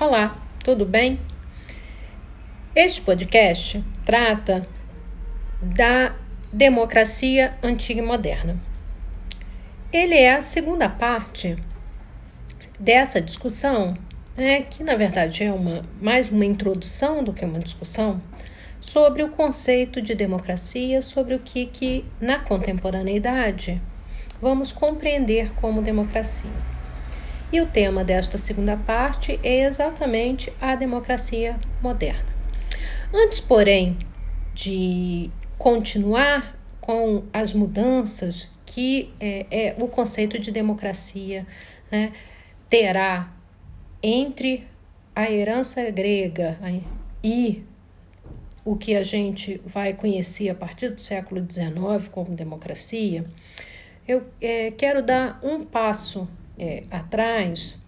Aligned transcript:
Olá, 0.00 0.40
tudo 0.62 0.86
bem? 0.86 1.18
Este 2.72 3.00
podcast 3.00 3.84
trata 4.04 4.64
da 5.60 6.14
democracia 6.52 7.58
antiga 7.64 8.00
e 8.00 8.04
moderna. 8.04 8.56
Ele 9.92 10.14
é 10.14 10.34
a 10.34 10.40
segunda 10.40 10.88
parte 10.88 11.56
dessa 12.78 13.20
discussão, 13.20 13.98
né, 14.36 14.62
que 14.62 14.84
na 14.84 14.94
verdade 14.94 15.42
é 15.42 15.52
uma, 15.52 15.84
mais 16.00 16.30
uma 16.30 16.44
introdução 16.44 17.24
do 17.24 17.32
que 17.32 17.44
uma 17.44 17.58
discussão, 17.58 18.22
sobre 18.80 19.24
o 19.24 19.30
conceito 19.30 20.00
de 20.00 20.14
democracia, 20.14 21.02
sobre 21.02 21.34
o 21.34 21.40
que, 21.40 21.66
que 21.66 22.04
na 22.20 22.38
contemporaneidade 22.38 23.82
vamos 24.40 24.70
compreender 24.70 25.52
como 25.54 25.82
democracia. 25.82 26.77
E 27.50 27.60
o 27.60 27.66
tema 27.66 28.04
desta 28.04 28.36
segunda 28.36 28.76
parte 28.76 29.40
é 29.42 29.64
exatamente 29.64 30.52
a 30.60 30.74
democracia 30.74 31.58
moderna. 31.82 32.26
Antes, 33.12 33.40
porém, 33.40 33.96
de 34.54 35.30
continuar 35.56 36.58
com 36.80 37.24
as 37.32 37.54
mudanças 37.54 38.48
que 38.66 39.14
é, 39.18 39.46
é 39.50 39.76
o 39.78 39.88
conceito 39.88 40.38
de 40.38 40.50
democracia 40.50 41.46
né, 41.90 42.12
terá 42.68 43.32
entre 44.02 44.66
a 45.16 45.30
herança 45.30 45.90
grega 45.90 46.58
e 47.24 47.64
o 48.64 48.76
que 48.76 48.94
a 48.94 49.02
gente 49.02 49.60
vai 49.64 49.94
conhecer 49.94 50.50
a 50.50 50.54
partir 50.54 50.90
do 50.90 51.00
século 51.00 51.44
XIX 51.50 52.06
como 52.08 52.36
democracia, 52.36 53.24
eu 54.06 54.24
é, 54.40 54.70
quero 54.70 55.02
dar 55.02 55.40
um 55.42 55.64
passo 55.64 56.28
é, 56.58 56.84
atrás 56.90 57.78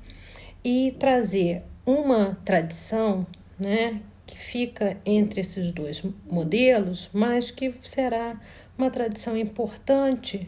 e 0.65 0.95
trazer 0.99 1.63
uma 1.85 2.39
tradição 2.45 3.27
né, 3.59 4.01
que 4.27 4.39
fica 4.39 4.97
entre 5.05 5.41
esses 5.41 5.73
dois 5.73 6.03
modelos, 6.31 7.09
mas 7.13 7.51
que 7.51 7.73
será 7.83 8.41
uma 8.77 8.91
tradição 8.91 9.37
importante 9.37 10.47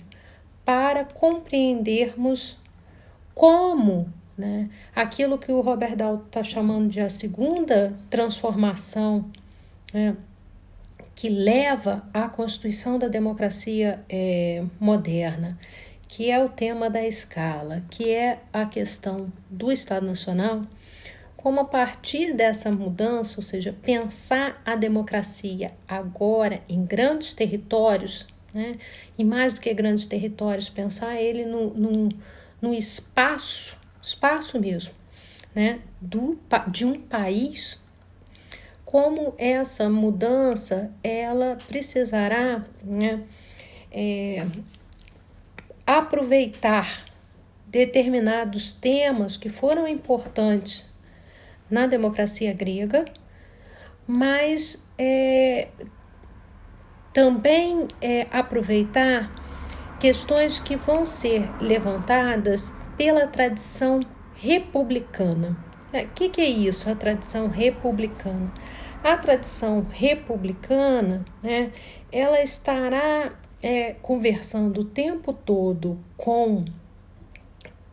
para 0.65 1.05
compreendermos 1.05 2.59
como 3.35 4.13
né, 4.37 4.71
aquilo 4.95 5.39
que 5.39 5.51
o 5.51 5.61
Robert 5.61 5.97
Dahl 5.97 6.23
está 6.27 6.43
chamando 6.43 6.89
de 6.89 7.01
a 7.01 7.09
segunda 7.09 7.95
transformação 8.09 9.31
né, 9.93 10.17
que 11.15 11.29
leva 11.29 12.09
à 12.13 12.29
constituição 12.29 12.99
da 12.99 13.09
democracia 13.09 14.03
é, 14.09 14.65
moderna 14.81 15.59
que 16.13 16.31
é 16.31 16.45
o 16.45 16.49
tema 16.51 16.91
da 16.91 17.03
escala, 17.03 17.83
que 17.89 18.11
é 18.11 18.41
a 18.53 18.67
questão 18.67 19.33
do 19.49 19.73
Estado 19.73 20.05
Nacional, 20.05 20.61
como 21.39 21.61
a 21.61 21.65
partir 21.65 22.35
dessa 22.35 22.71
mudança, 22.71 23.37
ou 23.39 23.43
seja, 23.43 23.75
pensar 23.81 24.61
a 24.63 24.77
democracia 24.77 25.73
agora 25.89 26.63
em 26.69 26.85
grandes 26.85 27.33
territórios, 27.33 28.27
né, 28.53 28.77
e 29.17 29.25
mais 29.25 29.55
do 29.55 29.61
que 29.63 29.73
grandes 29.73 30.05
territórios, 30.05 30.69
pensar 30.69 31.17
ele 31.17 31.47
no, 31.47 32.11
no, 32.61 32.75
espaço, 32.75 33.79
espaço 34.03 34.61
mesmo, 34.61 34.93
né, 35.55 35.81
do, 35.99 36.39
de 36.69 36.85
um 36.85 37.01
país, 37.01 37.81
como 38.85 39.35
essa 39.39 39.89
mudança 39.89 40.93
ela 41.03 41.57
precisará 41.67 42.63
né, 42.85 43.25
é, 43.91 44.47
aproveitar 45.87 47.05
determinados 47.67 48.73
temas 48.73 49.37
que 49.37 49.49
foram 49.49 49.89
importantes 49.89 50.87
na 51.71 51.87
democracia 51.87 52.53
grega, 52.53 53.05
mas 54.07 54.85
é, 54.99 55.69
também 57.13 57.89
é, 58.01 58.27
aproveitar 58.31 59.33
questões 59.99 60.59
que 60.59 60.77
vão 60.77 61.07
ser 61.07 61.49
levantadas 61.61 62.75
pela 62.97 63.27
tradição 63.27 64.01
republicana. 64.35 65.57
O 65.93 65.97
é, 65.97 66.05
que, 66.05 66.29
que 66.29 66.41
é 66.41 66.49
isso, 66.49 66.91
a 66.91 66.95
tradição 66.95 67.49
republicana? 67.49 68.53
A 69.03 69.17
tradição 69.17 69.87
republicana, 69.91 71.25
né, 71.43 71.73
ela 72.11 72.41
estará 72.43 73.33
é, 73.63 73.95
conversando 74.03 74.81
o 74.81 74.85
tempo 74.85 75.33
todo 75.33 75.99
com 76.17 76.65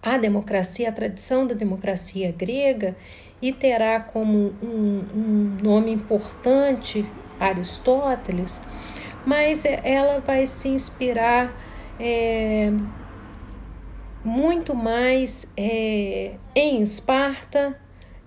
a 0.02 0.18
democracia, 0.18 0.90
a 0.90 0.92
tradição 0.92 1.46
da 1.46 1.54
democracia 1.54 2.32
grega, 2.32 2.96
e 3.42 3.54
terá 3.54 4.00
como 4.00 4.54
um, 4.62 5.04
um 5.16 5.58
nome 5.62 5.92
importante 5.92 7.06
Aristóteles, 7.40 8.62
mas 9.26 9.64
é, 9.64 9.80
ela 9.84 10.20
vai 10.20 10.46
se 10.46 10.68
inspirar 10.68 11.54
é, 12.00 12.72
muito 14.24 14.76
mais 14.76 15.52
é, 15.56 16.34
em 16.54 16.82
Esparta, 16.82 17.80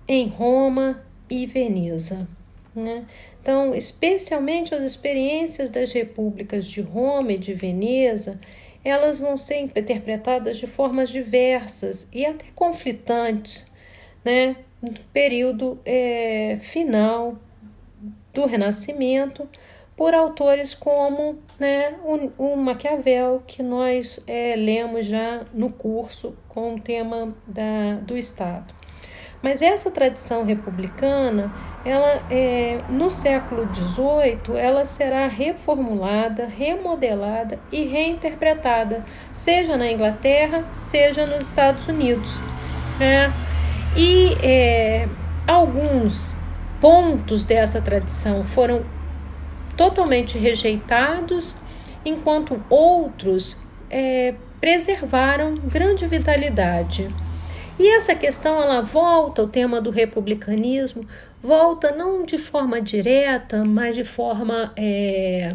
em 0.07 0.27
Roma 0.27 1.03
e 1.29 1.45
Veneza. 1.45 2.27
Né? 2.75 3.05
Então, 3.41 3.75
especialmente 3.75 4.73
as 4.73 4.83
experiências 4.83 5.69
das 5.69 5.91
repúblicas 5.91 6.65
de 6.65 6.81
Roma 6.81 7.33
e 7.33 7.37
de 7.37 7.53
Veneza, 7.53 8.39
elas 8.83 9.19
vão 9.19 9.37
ser 9.37 9.59
interpretadas 9.59 10.57
de 10.57 10.67
formas 10.67 11.09
diversas 11.09 12.07
e 12.11 12.25
até 12.25 12.45
conflitantes, 12.55 13.65
né? 14.25 14.57
No 14.81 14.91
período 15.13 15.79
é, 15.85 16.57
final 16.59 17.37
do 18.33 18.45
Renascimento, 18.45 19.47
por 19.95 20.13
autores 20.13 20.73
como 20.73 21.39
né, 21.57 21.95
o, 22.03 22.53
o 22.53 22.57
Maquiavel, 22.57 23.41
que 23.45 23.63
nós 23.63 24.19
é, 24.27 24.55
lemos 24.57 25.05
já 25.05 25.45
no 25.53 25.69
curso 25.69 26.35
com 26.49 26.75
o 26.75 26.79
tema 26.79 27.33
da, 27.47 27.95
do 28.01 28.17
Estado. 28.17 28.73
Mas 29.41 29.61
essa 29.61 29.91
tradição 29.91 30.43
republicana, 30.43 31.53
ela 31.85 32.23
é, 32.29 32.79
no 32.89 33.09
século 33.09 33.67
XVIII, 33.73 34.57
ela 34.57 34.85
será 34.85 35.27
reformulada, 35.27 36.45
remodelada 36.45 37.59
e 37.71 37.83
reinterpretada, 37.83 39.03
seja 39.33 39.75
na 39.75 39.91
Inglaterra, 39.91 40.63
seja 40.71 41.25
nos 41.25 41.43
Estados 41.43 41.85
Unidos. 41.87 42.39
Né? 42.99 43.33
E 43.97 44.37
é, 44.41 45.07
alguns 45.45 46.33
pontos 46.79 47.43
dessa 47.43 47.81
tradição 47.81 48.45
foram 48.45 48.85
totalmente 49.75 50.37
rejeitados, 50.37 51.55
enquanto 52.05 52.63
outros 52.69 53.57
é, 53.89 54.33
preservaram 54.59 55.55
grande 55.55 56.07
vitalidade. 56.07 57.13
E 57.77 57.87
essa 57.95 58.13
questão 58.13 58.61
ela 58.61 58.81
volta 58.81 59.41
ao 59.41 59.47
tema 59.47 59.81
do 59.81 59.89
republicanismo, 59.89 61.05
volta 61.43 61.91
não 61.91 62.25
de 62.25 62.39
forma 62.39 62.81
direta, 62.81 63.63
mas 63.63 63.93
de 63.93 64.03
forma 64.03 64.73
é, 64.75 65.53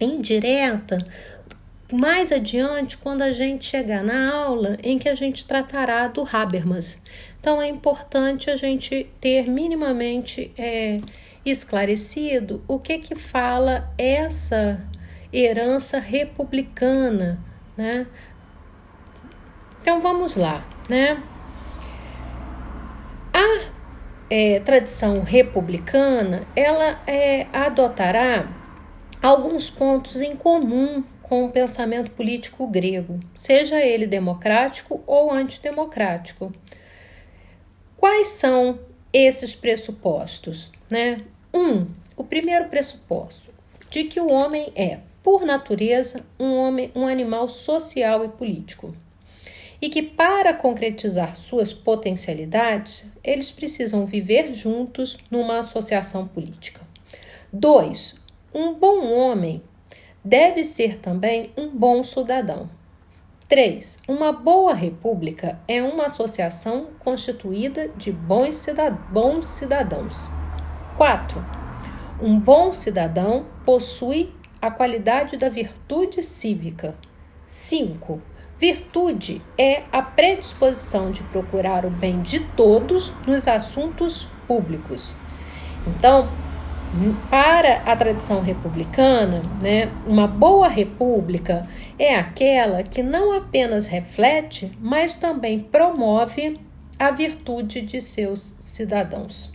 indireta, 0.00 0.98
mais 1.92 2.32
adiante, 2.32 2.96
quando 2.96 3.22
a 3.22 3.30
gente 3.30 3.64
chegar 3.64 4.02
na 4.02 4.34
aula 4.34 4.76
em 4.82 4.98
que 4.98 5.08
a 5.08 5.14
gente 5.14 5.44
tratará 5.44 6.08
do 6.08 6.26
Habermas. 6.32 7.00
Então 7.38 7.62
é 7.62 7.68
importante 7.68 8.50
a 8.50 8.56
gente 8.56 9.06
ter 9.20 9.48
minimamente 9.48 10.50
é, 10.56 11.00
esclarecido 11.44 12.64
o 12.66 12.78
que 12.78 12.98
que 12.98 13.14
fala 13.14 13.92
essa 13.96 14.82
herança 15.32 15.98
republicana, 15.98 17.38
né? 17.76 18.06
Então 19.82 20.00
vamos 20.00 20.34
lá 20.34 20.64
né? 20.88 21.22
A 23.32 23.73
é, 24.36 24.58
tradição 24.58 25.22
republicana 25.22 26.44
ela 26.56 27.00
é, 27.06 27.46
adotará 27.52 28.48
alguns 29.22 29.70
pontos 29.70 30.20
em 30.20 30.34
comum 30.34 31.04
com 31.22 31.44
o 31.44 31.52
pensamento 31.52 32.10
político 32.10 32.66
grego, 32.66 33.20
seja 33.32 33.80
ele 33.80 34.08
democrático 34.08 35.00
ou 35.06 35.32
antidemocrático. 35.32 36.52
Quais 37.96 38.26
são 38.26 38.80
esses 39.12 39.54
pressupostos? 39.54 40.68
Né? 40.90 41.18
Um, 41.54 41.86
o 42.16 42.24
primeiro 42.24 42.68
pressuposto 42.68 43.52
de 43.88 44.02
que 44.02 44.18
o 44.18 44.32
homem 44.32 44.72
é, 44.74 44.98
por 45.22 45.46
natureza, 45.46 46.26
um 46.40 46.56
homem, 46.56 46.90
um 46.92 47.06
animal 47.06 47.46
social 47.46 48.24
e 48.24 48.28
político 48.28 48.96
e 49.84 49.90
que, 49.90 50.02
para 50.02 50.54
concretizar 50.54 51.36
suas 51.36 51.74
potencialidades, 51.74 53.04
eles 53.22 53.52
precisam 53.52 54.06
viver 54.06 54.50
juntos 54.54 55.18
numa 55.30 55.58
associação 55.58 56.26
política. 56.26 56.80
2. 57.52 58.14
Um 58.54 58.72
bom 58.72 59.06
homem 59.12 59.62
deve 60.24 60.64
ser 60.64 60.96
também 61.00 61.52
um 61.54 61.68
bom 61.68 62.02
cidadão. 62.02 62.70
3. 63.46 63.98
Uma 64.08 64.32
boa 64.32 64.72
república 64.72 65.60
é 65.68 65.82
uma 65.82 66.06
associação 66.06 66.86
constituída 67.00 67.88
de 67.88 68.10
bons, 68.10 68.54
cidadãos. 68.54 70.30
4. 70.96 71.44
Um 72.22 72.40
bom 72.40 72.72
cidadão 72.72 73.44
possui 73.66 74.32
a 74.62 74.70
qualidade 74.70 75.36
da 75.36 75.50
virtude 75.50 76.22
cívica. 76.22 76.94
5. 77.46 78.33
Virtude 78.64 79.42
é 79.58 79.82
a 79.92 80.00
predisposição 80.00 81.10
de 81.10 81.22
procurar 81.24 81.84
o 81.84 81.90
bem 81.90 82.22
de 82.22 82.40
todos 82.40 83.12
nos 83.26 83.46
assuntos 83.46 84.28
públicos. 84.48 85.14
Então, 85.86 86.26
para 87.28 87.82
a 87.84 87.94
tradição 87.94 88.40
republicana, 88.40 89.42
né, 89.60 89.92
uma 90.06 90.26
boa 90.26 90.66
república 90.66 91.68
é 91.98 92.14
aquela 92.14 92.82
que 92.82 93.02
não 93.02 93.36
apenas 93.36 93.86
reflete, 93.86 94.72
mas 94.80 95.14
também 95.14 95.60
promove 95.60 96.58
a 96.98 97.10
virtude 97.10 97.82
de 97.82 98.00
seus 98.00 98.56
cidadãos. 98.60 99.52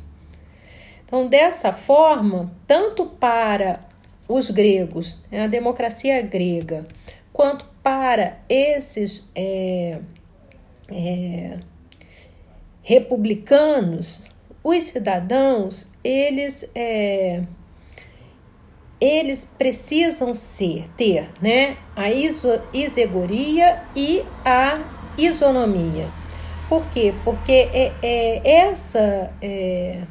Então, 1.04 1.26
dessa 1.26 1.74
forma, 1.74 2.52
tanto 2.68 3.08
para 3.08 3.80
os 4.28 4.52
gregos, 4.52 5.18
né, 5.32 5.46
a 5.46 5.48
democracia 5.48 6.22
grega, 6.22 6.86
quanto 7.34 7.69
para 7.90 8.38
esses 8.48 9.28
é, 9.34 9.98
é, 10.92 11.58
republicanos, 12.84 14.22
os 14.64 14.84
cidadãos, 14.84 15.88
eles, 16.04 16.70
é, 16.76 17.42
eles 19.02 19.44
precisam 19.44 20.36
ser, 20.36 20.88
ter 20.96 21.32
né, 21.42 21.78
a 21.96 22.12
iso, 22.12 22.62
isegoria 22.72 23.82
e 23.96 24.24
a 24.46 24.84
isonomia. 25.18 26.12
Por 26.70 26.88
quê? 26.92 27.12
Porque 27.26 27.70
é, 27.74 27.92
é 28.04 28.68
essa 28.68 29.34
é, 29.42 30.04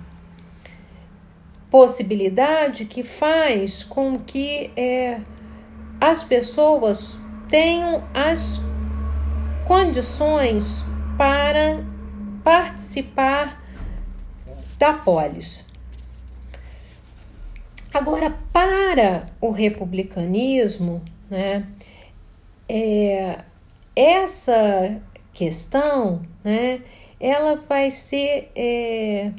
possibilidade 1.70 2.86
que 2.86 3.04
faz 3.04 3.84
com 3.84 4.18
que 4.18 4.72
é, 4.76 5.20
as 6.00 6.24
pessoas 6.24 7.16
tenham 7.48 8.04
as 8.14 8.60
condições 9.66 10.84
para 11.16 11.84
participar 12.44 13.62
da 14.78 14.92
polis. 14.92 15.66
Agora, 17.92 18.36
para 18.52 19.26
o 19.40 19.50
republicanismo, 19.50 21.02
né, 21.28 21.66
é, 22.68 23.40
essa 23.96 25.00
questão, 25.32 26.22
né, 26.44 26.82
ela 27.18 27.56
vai 27.68 27.90
ser 27.90 28.52
é, 28.54 29.32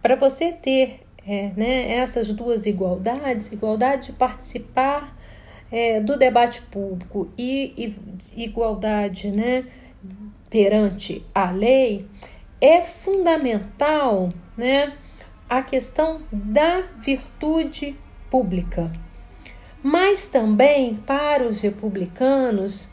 para 0.00 0.16
você 0.16 0.52
ter 0.52 1.00
é, 1.26 1.50
né, 1.56 1.96
essas 1.96 2.32
duas 2.32 2.64
igualdades, 2.64 3.50
igualdade 3.52 4.06
de 4.06 4.12
participar 4.12 5.16
é, 5.74 6.00
do 6.00 6.16
debate 6.16 6.62
público 6.62 7.32
e, 7.36 7.92
e 8.32 8.44
igualdade 8.44 9.28
né, 9.28 9.64
perante 10.48 11.26
a 11.34 11.50
lei, 11.50 12.08
é 12.60 12.80
fundamental 12.80 14.32
né, 14.56 14.92
a 15.50 15.60
questão 15.62 16.22
da 16.32 16.82
virtude 17.00 17.98
pública. 18.30 18.92
Mas 19.82 20.28
também 20.28 20.94
para 20.94 21.42
os 21.42 21.60
republicanos 21.60 22.88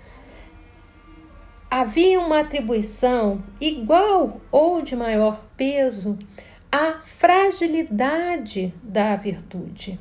havia 1.69 2.19
uma 2.19 2.39
atribuição 2.39 3.43
igual 3.61 4.41
ou 4.51 4.81
de 4.81 4.95
maior 4.95 5.45
peso 5.55 6.17
à 6.71 6.99
fragilidade 7.03 8.73
da 8.81 9.15
virtude, 9.17 9.99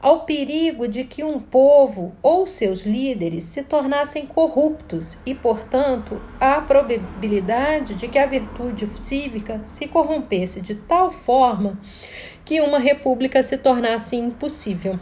ao 0.00 0.20
perigo 0.20 0.86
de 0.86 1.04
que 1.04 1.24
um 1.24 1.40
povo 1.40 2.14
ou 2.22 2.46
seus 2.46 2.84
líderes 2.84 3.44
se 3.44 3.62
tornassem 3.62 4.26
corruptos 4.26 5.18
e, 5.26 5.34
portanto, 5.34 6.20
à 6.40 6.60
probabilidade 6.60 7.94
de 7.94 8.06
que 8.06 8.18
a 8.18 8.26
virtude 8.26 8.86
cívica 9.02 9.60
se 9.64 9.88
corrompesse 9.88 10.60
de 10.60 10.74
tal 10.74 11.10
forma 11.10 11.78
que 12.44 12.60
uma 12.60 12.78
república 12.78 13.42
se 13.42 13.58
tornasse 13.58 14.16
impossível. 14.16 14.98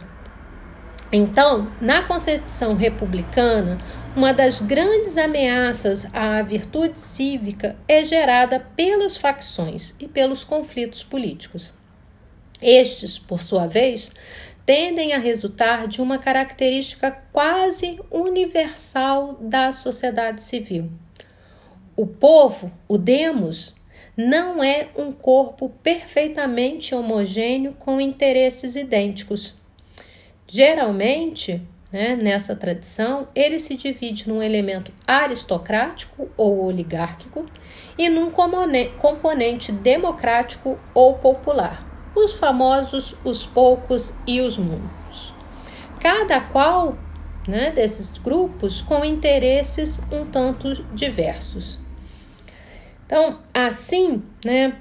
Então, 1.11 1.71
na 1.79 2.03
concepção 2.03 2.75
republicana, 2.75 3.79
uma 4.15 4.33
das 4.33 4.59
grandes 4.59 5.17
ameaças 5.17 6.07
à 6.11 6.41
virtude 6.41 6.99
cívica 6.99 7.77
é 7.87 8.03
gerada 8.03 8.59
pelas 8.75 9.15
facções 9.15 9.95
e 9.99 10.07
pelos 10.07 10.43
conflitos 10.43 11.03
políticos. 11.03 11.71
Estes, 12.61 13.19
por 13.19 13.41
sua 13.41 13.67
vez, 13.67 14.11
tendem 14.67 15.13
a 15.13 15.17
resultar 15.17 15.87
de 15.87 16.01
uma 16.01 16.17
característica 16.17 17.09
quase 17.31 18.01
universal 18.11 19.37
da 19.39 19.71
sociedade 19.71 20.41
civil. 20.41 20.91
O 21.95 22.05
povo, 22.05 22.69
o 22.85 22.97
demos, 22.97 23.73
não 24.17 24.61
é 24.61 24.89
um 24.97 25.13
corpo 25.13 25.69
perfeitamente 25.81 26.93
homogêneo 26.93 27.77
com 27.79 28.01
interesses 28.01 28.75
idênticos. 28.75 29.55
Geralmente, 30.45 31.61
né, 31.89 32.17
nessa 32.17 32.53
tradição, 32.53 33.29
ele 33.33 33.59
se 33.59 33.75
divide 33.75 34.27
num 34.27 34.43
elemento 34.43 34.91
aristocrático 35.07 36.29
ou 36.35 36.65
oligárquico 36.65 37.45
e 37.97 38.09
num 38.09 38.29
componente 38.29 39.71
democrático 39.71 40.77
ou 40.93 41.13
popular, 41.13 41.86
os 42.23 42.35
famosos, 42.35 43.15
os 43.23 43.45
poucos 43.45 44.13
e 44.25 44.41
os 44.41 44.57
muitos. 44.57 45.33
Cada 45.99 46.41
qual 46.41 46.97
né, 47.47 47.71
desses 47.71 48.17
grupos 48.17 48.81
com 48.81 49.05
interesses 49.05 49.99
um 50.11 50.25
tanto 50.25 50.83
diversos. 50.93 51.79
Então, 53.05 53.39
assim, 53.53 54.21
né, 54.43 54.77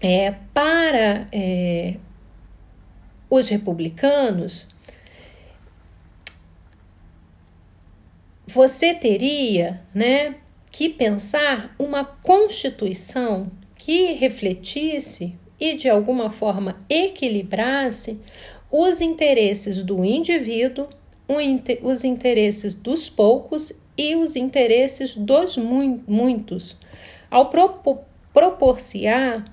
é, 0.00 0.30
para 0.54 1.26
é, 1.32 1.96
os 3.28 3.48
republicanos, 3.48 4.68
você 8.46 8.94
teria, 8.94 9.82
né, 9.92 10.36
que 10.70 10.88
pensar 10.88 11.74
uma 11.76 12.04
constituição 12.04 13.50
que 13.76 14.12
refletisse 14.12 15.36
e 15.60 15.74
de 15.74 15.88
alguma 15.88 16.30
forma 16.30 16.80
equilibrasse 16.88 18.20
os 18.70 19.00
interesses 19.00 19.82
do 19.82 20.04
indivíduo, 20.04 20.88
os 21.82 22.04
interesses 22.04 22.72
dos 22.72 23.08
poucos 23.08 23.72
e 23.96 24.16
os 24.16 24.34
interesses 24.34 25.14
dos 25.14 25.56
muitos, 25.56 26.76
ao 27.30 27.50
proporcionar 28.32 29.44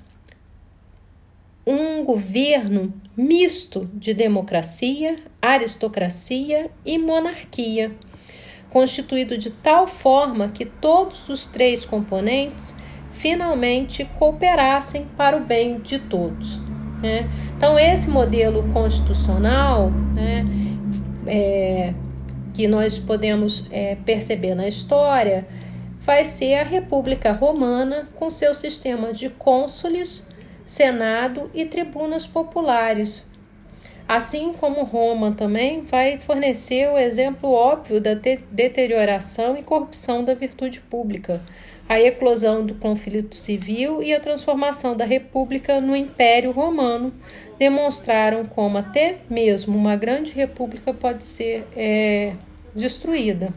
um 1.65 2.03
governo 2.03 2.93
misto 3.15 3.89
de 3.93 4.13
democracia, 4.13 5.17
aristocracia 5.41 6.71
e 6.85 6.97
monarquia 6.97 7.91
constituído 8.69 9.37
de 9.37 9.49
tal 9.49 9.87
forma 9.87 10.49
que 10.49 10.65
todos 10.65 11.29
os 11.29 11.45
três 11.45 11.85
componentes 11.85 12.75
finalmente 13.17 14.05
cooperassem 14.17 15.07
para 15.17 15.35
o 15.35 15.39
bem 15.39 15.79
de 15.79 15.99
todos. 15.99 16.59
Né? 17.01 17.29
Então, 17.55 17.77
esse 17.77 18.09
modelo 18.09 18.63
constitucional 18.71 19.91
né, 20.13 20.45
é, 21.25 21.93
que 22.53 22.67
nós 22.67 22.97
podemos 22.97 23.65
é, 23.71 23.95
perceber 24.05 24.55
na 24.55 24.67
história 24.67 25.47
vai 25.99 26.23
ser 26.23 26.55
a 26.55 26.63
República 26.63 27.31
Romana 27.31 28.07
com 28.15 28.29
seu 28.29 28.53
sistema 28.53 29.11
de 29.11 29.29
cônsules, 29.29 30.25
senado 30.65 31.49
e 31.53 31.65
tribunas 31.65 32.25
populares, 32.25 33.27
Assim 34.07 34.53
como 34.53 34.85
Roma 34.85 35.33
também 35.33 35.81
vai 35.81 36.17
fornecer 36.17 36.89
o 36.89 36.97
exemplo 36.97 37.51
óbvio 37.51 37.99
da 37.99 38.13
deterioração 38.13 39.57
e 39.57 39.63
corrupção 39.63 40.23
da 40.23 40.33
virtude 40.33 40.79
pública, 40.79 41.41
a 41.89 41.99
eclosão 41.99 42.65
do 42.65 42.75
conflito 42.75 43.35
civil 43.35 44.03
e 44.03 44.13
a 44.13 44.19
transformação 44.19 44.95
da 44.95 45.05
república 45.05 45.79
no 45.79 45.95
Império 45.95 46.51
Romano 46.51 47.13
demonstraram 47.57 48.45
como 48.45 48.77
até 48.77 49.19
mesmo 49.29 49.77
uma 49.77 49.95
grande 49.95 50.31
república 50.31 50.93
pode 50.93 51.23
ser 51.23 51.65
é, 51.75 52.33
destruída. 52.75 53.53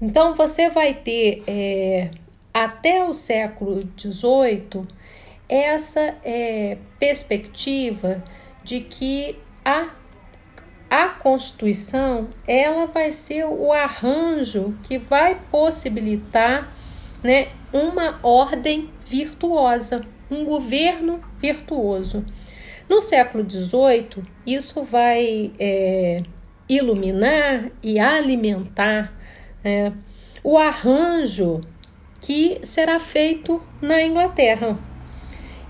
Então 0.00 0.34
você 0.34 0.68
vai 0.70 0.94
ter 0.94 1.42
é, 1.46 2.10
até 2.52 3.04
o 3.04 3.12
século 3.12 3.88
XVIII 3.98 4.86
essa 5.48 6.16
é, 6.24 6.78
perspectiva 6.98 8.24
de 8.62 8.80
que 8.80 9.38
a, 9.64 9.90
a 10.94 11.08
Constituição 11.08 12.28
ela 12.46 12.86
vai 12.86 13.10
ser 13.10 13.44
o 13.46 13.72
arranjo 13.72 14.78
que 14.84 14.96
vai 14.96 15.34
possibilitar 15.50 16.72
né, 17.20 17.48
uma 17.72 18.20
ordem 18.22 18.88
virtuosa, 19.04 20.06
um 20.30 20.44
governo 20.44 21.20
virtuoso. 21.40 22.24
No 22.88 23.00
século 23.00 23.44
XVIII, 23.48 24.22
isso 24.46 24.84
vai 24.84 25.50
é, 25.58 26.22
iluminar 26.68 27.72
e 27.82 27.98
alimentar 27.98 29.12
é, 29.64 29.90
o 30.44 30.56
arranjo 30.56 31.60
que 32.20 32.60
será 32.62 33.00
feito 33.00 33.60
na 33.82 34.00
Inglaterra. 34.00 34.78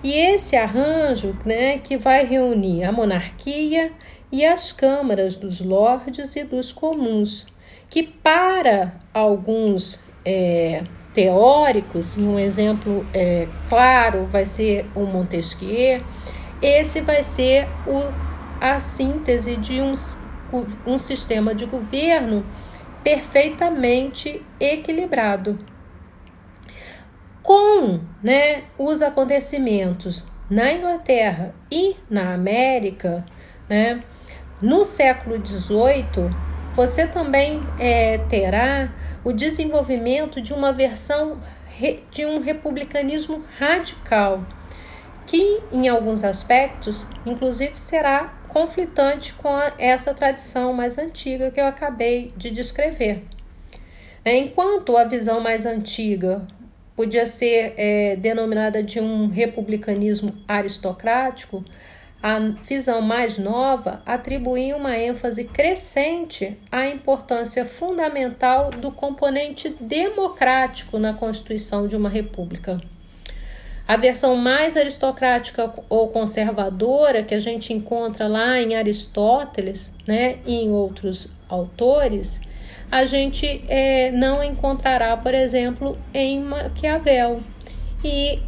E 0.03 0.13
esse 0.13 0.55
arranjo, 0.55 1.35
né, 1.47 1.79
que 1.79 1.97
vai 1.97 2.27
reunir 2.27 2.85
a 2.85 2.93
monarquia 2.93 3.91
e 4.35 4.45
as 4.45 4.73
câmaras 4.73 5.37
dos 5.37 5.61
lordes 5.61 6.35
e 6.35 6.43
dos 6.43 6.73
comuns, 6.73 7.47
que 7.89 8.03
para 8.03 9.01
alguns 9.15 10.01
é, 10.25 10.83
teóricos, 11.13 12.17
e 12.17 12.21
um 12.21 12.37
exemplo 12.37 13.07
é, 13.15 13.47
claro 13.69 14.27
vai 14.27 14.45
ser 14.45 14.87
o 14.93 15.03
Montesquieu, 15.03 16.03
esse 16.61 17.01
vai 17.01 17.23
ser 17.23 17.69
o, 17.87 18.13
a 18.61 18.81
síntese 18.81 19.55
de 19.55 19.81
um, 19.81 19.93
um 20.85 20.99
sistema 20.99 21.55
de 21.55 21.65
governo 21.67 22.45
perfeitamente 23.05 24.45
equilibrado. 24.59 25.61
Com 27.41 28.01
né, 28.21 28.65
os 28.77 29.01
acontecimentos 29.01 30.27
na 30.51 30.73
Inglaterra 30.73 31.55
e 31.71 31.95
na 32.11 32.35
América, 32.35 33.25
né, 33.69 34.03
no 34.65 34.83
século 34.83 35.37
XVIII, 35.47 36.35
você 36.73 37.07
também 37.07 37.63
é, 37.79 38.17
terá 38.17 38.91
o 39.23 39.31
desenvolvimento 39.31 40.41
de 40.41 40.55
uma 40.55 40.73
versão 40.73 41.39
de 42.11 42.25
um 42.25 42.41
republicanismo 42.41 43.45
radical, 43.59 44.43
que 45.27 45.61
em 45.71 45.87
alguns 45.87 46.25
aspectos, 46.25 47.07
inclusive, 47.27 47.73
será 47.79 48.39
conflitante 48.49 49.35
com 49.35 49.49
a, 49.49 49.75
essa 49.79 50.15
tradição 50.15 50.73
mais 50.73 50.97
antiga 50.97 51.51
que 51.51 51.61
eu 51.61 51.67
acabei 51.67 52.33
de 52.35 52.51
descrever. 52.51 53.23
É, 54.25 54.35
enquanto 54.35 54.97
a 54.97 55.05
visão 55.05 55.41
mais 55.41 55.67
antiga 55.67 56.47
podia 56.97 57.27
ser 57.27 57.75
é, 57.77 58.17
denominada 58.17 58.83
de 58.83 58.99
um 58.99 59.29
republicanismo 59.29 60.35
aristocrático, 60.49 61.63
a 62.25 62.39
visão 62.67 63.03
mais 63.03 63.37
nova 63.37 64.01
atribuía 64.07 64.75
uma 64.75 64.97
ênfase 64.97 65.45
crescente 65.45 66.57
à 66.73 66.87
importância 66.87 67.67
fundamental 67.67 68.71
do 68.71 68.91
componente 68.91 69.69
democrático 69.79 70.99
na 70.99 71.13
constituição 71.13 71.87
de 71.87 71.95
uma 71.95 72.09
república. 72.09 72.81
A 73.87 73.99
versão 73.99 74.37
mais 74.37 74.75
aristocrática 74.75 75.71
ou 75.91 76.09
conservadora 76.09 77.23
que 77.23 77.35
a 77.35 77.41
gente 77.41 77.75
encontra 77.75 78.27
lá 78.27 78.59
em 78.59 78.75
Aristóteles 78.75 79.93
né, 80.07 80.39
e 80.47 80.63
em 80.63 80.71
outros 80.71 81.29
autores, 81.47 82.41
a 82.91 83.05
gente 83.05 83.63
é, 83.69 84.11
não 84.11 84.43
encontrará, 84.43 85.15
por 85.15 85.35
exemplo, 85.35 85.99
em 86.15 86.41
Maquiavel. 86.41 87.43
E 88.03 88.41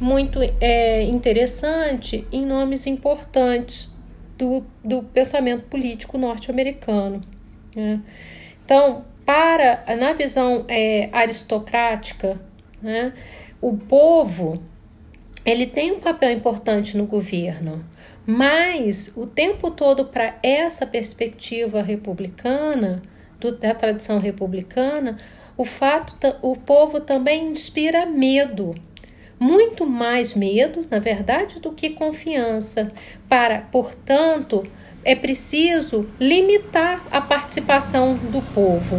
muito 0.00 0.38
é, 0.60 1.02
interessante 1.02 2.26
em 2.32 2.44
nomes 2.44 2.86
importantes 2.86 3.88
do, 4.36 4.64
do 4.82 5.02
pensamento 5.02 5.64
político 5.66 6.18
norte-americano. 6.18 7.20
Né? 7.74 8.00
Então, 8.64 9.04
para 9.24 9.84
na 9.96 10.12
visão 10.12 10.64
é, 10.68 11.08
aristocrática, 11.12 12.40
né, 12.82 13.12
o 13.60 13.76
povo 13.76 14.62
ele 15.44 15.66
tem 15.66 15.92
um 15.92 16.00
papel 16.00 16.32
importante 16.32 16.96
no 16.96 17.04
governo, 17.06 17.84
mas 18.26 19.12
o 19.16 19.26
tempo 19.26 19.70
todo 19.70 20.06
para 20.06 20.38
essa 20.42 20.86
perspectiva 20.86 21.82
republicana, 21.82 23.02
do, 23.38 23.56
da 23.56 23.74
tradição 23.74 24.18
republicana, 24.18 25.18
o 25.56 25.64
fato 25.64 26.16
o 26.40 26.56
povo 26.56 27.00
também 27.00 27.46
inspira 27.48 28.06
medo 28.06 28.74
muito 29.44 29.84
mais 29.84 30.32
medo, 30.32 30.86
na 30.90 30.98
verdade, 30.98 31.60
do 31.60 31.70
que 31.70 31.90
confiança. 31.90 32.90
Para, 33.28 33.58
portanto, 33.70 34.66
é 35.04 35.14
preciso 35.14 36.06
limitar 36.18 37.04
a 37.10 37.20
participação 37.20 38.14
do 38.14 38.40
povo. 38.54 38.96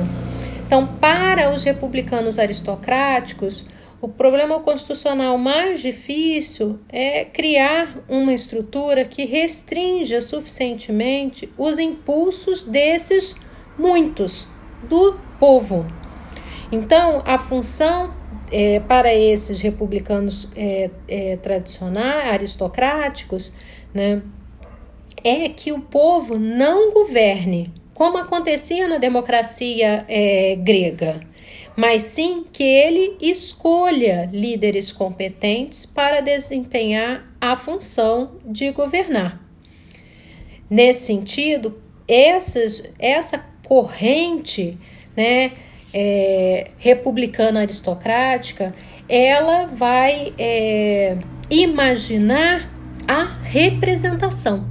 Então, 0.64 0.86
para 0.86 1.52
os 1.52 1.64
republicanos 1.64 2.38
aristocráticos, 2.38 3.66
o 4.00 4.08
problema 4.08 4.60
constitucional 4.60 5.36
mais 5.36 5.82
difícil 5.82 6.80
é 6.90 7.26
criar 7.26 7.96
uma 8.08 8.32
estrutura 8.32 9.04
que 9.04 9.26
restrinja 9.26 10.22
suficientemente 10.22 11.52
os 11.58 11.80
impulsos 11.80 12.62
desses 12.62 13.36
muitos 13.80 14.48
do 14.88 15.20
povo. 15.40 15.88
Então, 16.72 17.24
a 17.26 17.40
função 17.40 18.14
é, 18.52 18.80
para 18.80 19.14
esses 19.14 19.62
republicanos 19.62 20.48
é, 20.56 20.90
é, 21.08 21.38
tradicionais, 21.38 22.32
aristocráticos, 22.32 23.54
né, 23.94 24.22
é 25.24 25.50
que 25.50 25.72
o 25.72 25.80
povo 25.80 26.38
não 26.38 26.92
governe, 26.92 27.74
como 27.94 28.18
acontecia 28.18 28.88
na 28.88 28.98
democracia 28.98 30.06
é, 30.08 30.56
grega, 30.56 31.22
mas 31.76 32.04
sim 32.04 32.46
que 32.52 32.64
ele 32.64 33.18
escolha 33.20 34.30
líderes 34.32 34.92
competentes 34.92 35.86
para 35.86 36.22
desempenhar 36.22 37.34
a 37.42 37.56
função 37.56 38.38
de 38.46 38.72
governar. 38.72 39.42
Nesse 40.70 41.06
sentido, 41.06 41.82
essas, 42.08 42.84
essa 43.00 43.44
corrente, 43.66 44.78
né, 45.16 45.52
é, 45.98 46.72
republicana 46.78 47.62
aristocrática, 47.62 48.76
ela 49.08 49.66
vai 49.66 50.34
é, 50.38 51.18
imaginar 51.50 52.70
a 53.08 53.24
representação 53.24 54.68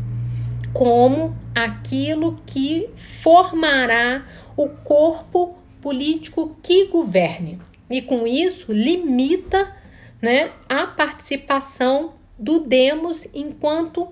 como 0.75 1.35
aquilo 1.54 2.38
que 2.45 2.90
formará 2.95 4.26
o 4.54 4.69
corpo 4.69 5.57
político 5.81 6.57
que 6.62 6.88
governe. 6.88 7.59
E 7.88 8.02
com 8.02 8.26
isso 8.26 8.71
limita 8.71 9.75
né, 10.21 10.50
a 10.69 10.87
participação 10.87 12.14
do 12.38 12.61
demos 12.61 13.26
enquanto 13.33 14.09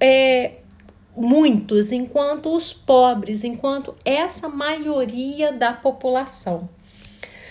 é, 0.00 0.52
muitos, 1.16 1.92
enquanto 1.92 2.54
os 2.54 2.72
pobres, 2.72 3.44
enquanto 3.44 3.94
essa 4.04 4.48
maioria 4.48 5.52
da 5.52 5.72
população. 5.72 6.68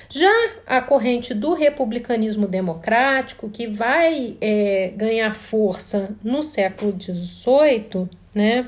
Já 0.09 0.31
a 0.67 0.81
corrente 0.81 1.33
do 1.33 1.53
republicanismo 1.53 2.45
democrático, 2.45 3.49
que 3.49 3.67
vai 3.67 4.37
é, 4.39 4.93
ganhar 4.95 5.33
força 5.33 6.15
no 6.23 6.43
século 6.43 6.95
XVIII, 6.99 8.07
né, 8.35 8.67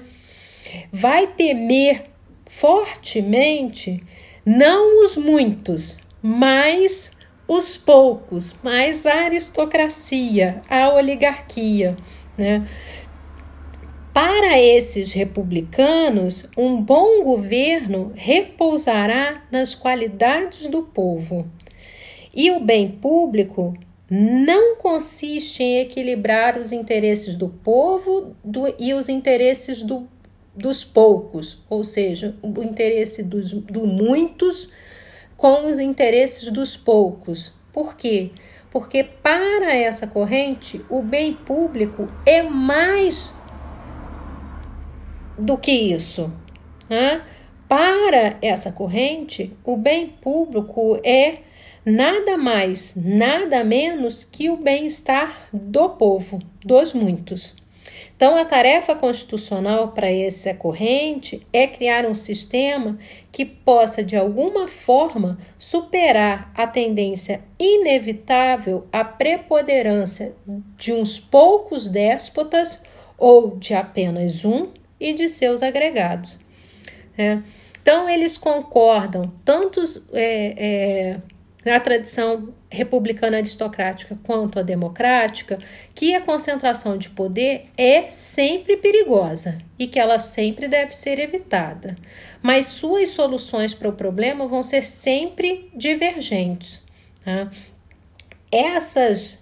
vai 0.91 1.27
temer 1.27 2.05
fortemente 2.47 4.03
não 4.45 5.05
os 5.05 5.17
muitos, 5.17 5.97
mas 6.21 7.11
os 7.47 7.77
poucos, 7.77 8.55
mais 8.63 9.05
a 9.05 9.25
aristocracia, 9.25 10.61
a 10.69 10.89
oligarquia, 10.89 11.95
né? 12.37 12.67
Para 14.15 14.57
esses 14.57 15.12
republicanos, 15.12 16.48
um 16.55 16.81
bom 16.81 17.22
governo 17.22 18.13
repousará 18.15 19.43
nas 19.51 19.75
qualidades 19.75 20.69
do 20.69 20.84
povo. 20.84 21.45
E 22.34 22.50
o 22.50 22.62
bem 22.62 22.88
público 22.89 23.77
não 24.10 24.77
consiste 24.77 25.62
em 25.62 25.79
equilibrar 25.79 26.57
os 26.57 26.72
interesses 26.72 27.36
do 27.36 27.50
povo 27.50 28.34
do, 28.41 28.74
e 28.79 28.93
os 28.93 29.10
interesses 29.10 29.81
do, 29.81 30.07
dos 30.55 30.86
poucos, 30.86 31.62
ou 31.69 31.84
seja, 31.84 32.38
o 32.41 32.63
interesse 32.63 33.22
dos 33.22 33.51
do 33.51 33.86
muitos 33.86 34.69
com 35.36 35.65
os 35.65 35.77
interesses 35.77 36.50
dos 36.50 36.77
poucos. 36.77 37.51
Por 37.74 37.98
quê? 37.98 38.31
Porque 38.72 39.03
para 39.03 39.75
essa 39.75 40.07
corrente, 40.07 40.79
o 40.89 41.01
bem 41.01 41.34
público 41.34 42.10
é 42.25 42.41
mais 42.41 43.34
do 45.38 45.58
que 45.58 45.72
isso. 45.72 46.32
Né? 46.89 47.22
Para 47.68 48.38
essa 48.42 48.72
corrente, 48.72 49.51
o 49.63 49.75
bem 49.75 50.08
público 50.08 51.00
é 51.04 51.39
nada 51.86 52.38
mais, 52.38 52.96
nada 52.96 53.63
menos 53.63 54.24
que 54.24 54.50
o 54.50 54.58
bem-estar 54.58 55.48
do 55.51 55.89
povo, 55.89 56.39
dos 56.63 56.94
muitos. 56.94 57.56
Então, 58.15 58.38
a 58.38 58.46
tarefa 58.46 58.96
constitucional 58.96 59.89
para 59.89 60.10
essa 60.10 60.54
corrente 60.54 61.46
é 61.51 61.68
criar 61.68 62.06
um 62.06 62.13
sistema 62.13 62.98
que 63.30 63.44
possa, 63.44 64.01
de 64.01 64.15
alguma 64.15 64.70
forma, 64.70 65.38
superar 65.58 66.51
a 66.56 66.65
tendência 66.65 67.42
inevitável 67.60 68.88
à 68.92 69.04
preponderância 69.04 70.34
de 70.77 70.94
uns 70.94 71.20
poucos 71.20 71.88
déspotas 71.88 72.82
ou 73.18 73.58
de 73.58 73.74
apenas 73.74 74.46
um 74.46 74.70
e 74.99 75.13
de 75.13 75.27
seus 75.27 75.61
agregados. 75.61 76.39
É. 77.17 77.39
Então, 77.81 78.09
eles 78.09 78.37
concordam, 78.37 79.31
tantos 79.43 80.01
é, 80.11 80.55
é, 80.57 81.17
na 81.63 81.79
tradição 81.79 82.53
republicana 82.69 83.37
aristocrática 83.37 84.17
quanto 84.23 84.59
a 84.59 84.63
democrática, 84.63 85.59
que 85.93 86.13
a 86.13 86.21
concentração 86.21 86.97
de 86.97 87.09
poder 87.09 87.65
é 87.77 88.07
sempre 88.09 88.77
perigosa 88.77 89.59
e 89.77 89.87
que 89.87 89.99
ela 89.99 90.19
sempre 90.19 90.67
deve 90.67 90.95
ser 90.95 91.19
evitada. 91.19 91.95
Mas 92.41 92.65
suas 92.65 93.09
soluções 93.09 93.73
para 93.73 93.89
o 93.89 93.93
problema 93.93 94.47
vão 94.47 94.61
ser 94.61 94.83
sempre 94.83 95.69
divergentes. 95.75 96.83
Tá? 97.23 97.49
Essas 98.51 99.39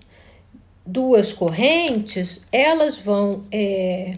duas 0.85 1.31
correntes, 1.31 2.41
elas 2.51 2.97
vão 2.97 3.45
é, 3.51 4.17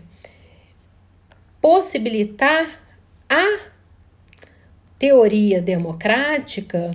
possibilitar 1.66 2.80
a 3.28 3.60
teoria 5.00 5.60
democrática 5.60 6.94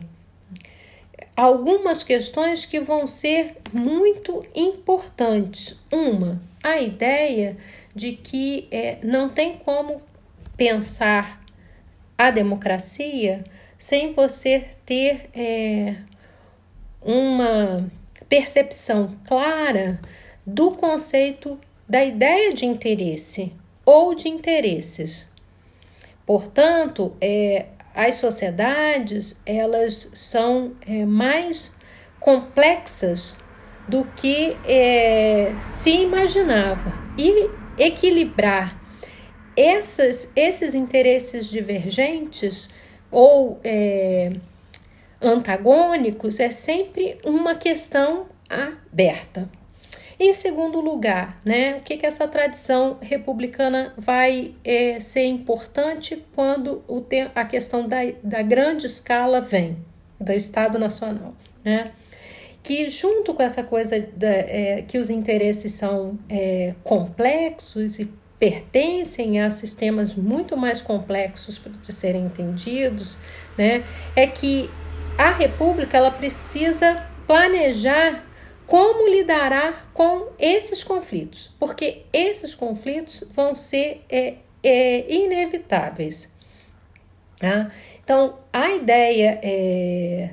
algumas 1.36 2.04
questões 2.04 2.64
que 2.64 2.78
vão 2.78 3.04
ser 3.04 3.56
muito 3.72 4.46
importantes. 4.54 5.76
Uma, 5.90 6.40
a 6.62 6.78
ideia 6.80 7.56
de 7.96 8.12
que 8.12 8.68
é, 8.70 8.98
não 9.02 9.28
tem 9.28 9.58
como 9.58 10.00
pensar 10.56 11.44
a 12.16 12.30
democracia 12.30 13.42
sem 13.76 14.12
você 14.12 14.68
ter 14.86 15.30
é, 15.34 15.96
uma 17.02 17.90
percepção 18.28 19.16
clara 19.26 20.00
do 20.46 20.70
conceito 20.70 21.58
da 21.88 22.04
ideia 22.04 22.54
de 22.54 22.66
interesse 22.66 23.58
ou 23.90 24.14
de 24.14 24.28
interesses. 24.28 25.26
Portanto, 26.24 27.16
é, 27.20 27.66
as 27.92 28.14
sociedades 28.14 29.40
elas 29.44 30.10
são 30.14 30.76
é, 30.86 31.04
mais 31.04 31.74
complexas 32.20 33.34
do 33.88 34.04
que 34.16 34.56
é, 34.64 35.52
se 35.62 35.90
imaginava 35.90 36.92
e 37.18 37.50
equilibrar 37.76 38.80
essas, 39.56 40.30
esses 40.36 40.72
interesses 40.72 41.50
divergentes 41.50 42.70
ou 43.10 43.58
é, 43.64 44.32
antagônicos 45.20 46.38
é 46.38 46.50
sempre 46.50 47.18
uma 47.24 47.56
questão 47.56 48.26
aberta. 48.48 49.50
Em 50.22 50.34
segundo 50.34 50.80
lugar, 50.80 51.40
né, 51.42 51.76
o 51.76 51.80
que, 51.80 51.96
que 51.96 52.04
essa 52.04 52.28
tradição 52.28 52.98
republicana 53.00 53.94
vai 53.96 54.54
é, 54.62 55.00
ser 55.00 55.24
importante 55.24 56.22
quando 56.34 56.84
o 56.86 57.02
a 57.34 57.42
questão 57.46 57.88
da, 57.88 58.00
da 58.22 58.42
grande 58.42 58.84
escala 58.84 59.40
vem, 59.40 59.78
do 60.20 60.30
Estado 60.30 60.78
Nacional, 60.78 61.34
né? 61.64 61.92
Que 62.62 62.86
junto 62.90 63.32
com 63.32 63.42
essa 63.42 63.62
coisa 63.62 63.98
da, 64.14 64.28
é, 64.28 64.84
que 64.86 64.98
os 64.98 65.08
interesses 65.08 65.72
são 65.72 66.18
é, 66.28 66.74
complexos 66.84 67.98
e 67.98 68.12
pertencem 68.38 69.40
a 69.40 69.48
sistemas 69.48 70.14
muito 70.14 70.54
mais 70.54 70.82
complexos 70.82 71.58
de 71.80 71.94
serem 71.94 72.26
entendidos, 72.26 73.16
né? 73.56 73.82
É 74.14 74.26
que 74.26 74.68
a 75.16 75.30
República 75.30 75.96
ela 75.96 76.10
precisa 76.10 77.06
planejar 77.26 78.29
como 78.70 79.08
lidará 79.08 79.86
com 79.92 80.28
esses 80.38 80.84
conflitos, 80.84 81.52
porque 81.58 82.02
esses 82.12 82.54
conflitos 82.54 83.24
vão 83.34 83.56
ser 83.56 84.04
é, 84.08 84.36
é, 84.62 85.12
inevitáveis. 85.12 86.32
Tá? 87.36 87.72
Então, 88.04 88.38
a 88.52 88.70
ideia 88.70 89.40
é, 89.42 90.30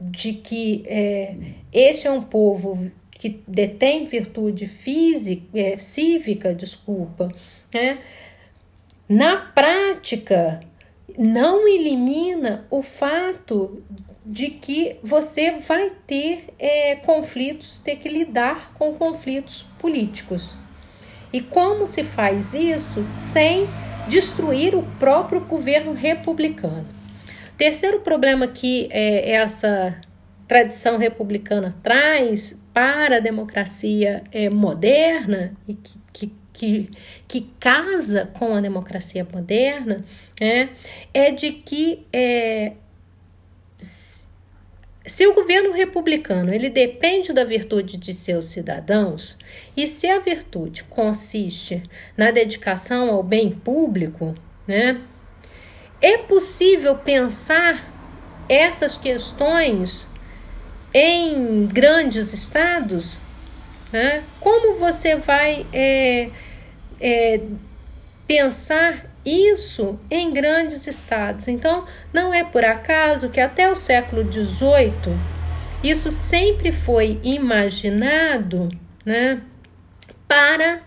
de 0.00 0.32
que 0.32 0.82
é, 0.86 1.36
esse 1.70 2.06
é 2.06 2.10
um 2.10 2.22
povo 2.22 2.90
que 3.10 3.42
detém 3.46 4.06
virtude 4.06 4.66
física, 4.66 5.46
é, 5.54 5.76
cívica, 5.76 6.54
desculpa, 6.54 7.30
né? 7.74 7.98
na 9.06 9.36
prática 9.36 10.60
não 11.18 11.68
elimina 11.68 12.66
o 12.70 12.82
fato 12.82 13.82
de 14.24 14.50
que 14.50 14.96
você 15.02 15.58
vai 15.58 15.90
ter 16.06 16.46
é, 16.58 16.96
conflitos, 16.96 17.78
ter 17.78 17.96
que 17.96 18.08
lidar 18.08 18.72
com 18.74 18.94
conflitos 18.94 19.64
políticos. 19.78 20.54
E 21.32 21.40
como 21.40 21.86
se 21.86 22.04
faz 22.04 22.54
isso 22.54 23.04
sem 23.04 23.66
destruir 24.06 24.74
o 24.74 24.82
próprio 24.98 25.40
governo 25.40 25.92
republicano? 25.92 26.86
Terceiro 27.56 28.00
problema 28.00 28.46
que 28.46 28.88
é, 28.90 29.32
essa 29.32 30.00
tradição 30.46 30.98
republicana 30.98 31.74
traz 31.82 32.60
para 32.72 33.16
a 33.16 33.20
democracia 33.20 34.22
é, 34.30 34.50
moderna 34.50 35.54
e 35.66 35.74
que, 35.74 35.98
que, 36.12 36.32
que, 36.52 36.90
que, 37.26 37.40
casa 37.58 38.30
com 38.38 38.54
a 38.54 38.60
democracia 38.60 39.26
moderna 39.32 40.04
é, 40.40 40.68
é 41.14 41.30
de 41.30 41.52
que 41.52 42.06
é, 42.12 42.72
se 45.04 45.26
o 45.26 45.34
governo 45.34 45.72
republicano 45.72 46.54
ele 46.54 46.70
depende 46.70 47.32
da 47.32 47.44
virtude 47.44 47.96
de 47.96 48.14
seus 48.14 48.46
cidadãos, 48.46 49.36
e 49.76 49.86
se 49.86 50.08
a 50.08 50.20
virtude 50.20 50.84
consiste 50.84 51.82
na 52.16 52.30
dedicação 52.30 53.10
ao 53.10 53.22
bem 53.22 53.50
público, 53.50 54.34
né, 54.66 55.00
é 56.00 56.18
possível 56.18 56.96
pensar 56.96 57.90
essas 58.48 58.96
questões 58.96 60.08
em 60.92 61.66
grandes 61.66 62.32
estados? 62.32 63.20
Né? 63.92 64.24
Como 64.40 64.78
você 64.78 65.16
vai 65.16 65.66
é, 65.72 66.30
é, 67.00 67.40
pensar 68.26 69.11
isso 69.24 69.98
em 70.10 70.32
grandes 70.32 70.86
estados. 70.86 71.48
Então, 71.48 71.86
não 72.12 72.32
é 72.32 72.44
por 72.44 72.64
acaso 72.64 73.28
que 73.28 73.40
até 73.40 73.70
o 73.70 73.76
século 73.76 74.30
XVIII 74.30 75.16
isso 75.82 76.10
sempre 76.10 76.70
foi 76.70 77.20
imaginado 77.24 78.68
né, 79.04 79.42
para 80.28 80.80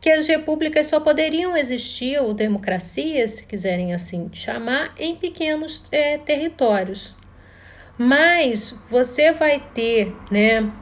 que 0.00 0.08
as 0.08 0.26
repúblicas 0.26 0.86
só 0.86 0.98
poderiam 0.98 1.54
existir, 1.54 2.18
ou 2.18 2.32
democracias, 2.32 3.32
se 3.32 3.46
quiserem 3.46 3.92
assim 3.92 4.30
chamar, 4.32 4.94
em 4.98 5.14
pequenos 5.14 5.84
é, 5.92 6.16
territórios. 6.16 7.14
Mas 7.98 8.74
você 8.90 9.30
vai 9.32 9.62
ter, 9.74 10.16
né, 10.30 10.72